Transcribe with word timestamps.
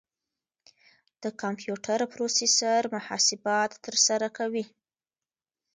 د 1.23 1.25
کمپیوټر 1.41 1.99
پروسیسر 2.13 2.81
محاسبات 2.95 3.71
ترسره 3.85 4.27
کوي. 4.37 4.65